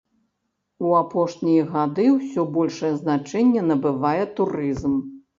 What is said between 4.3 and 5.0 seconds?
турызм.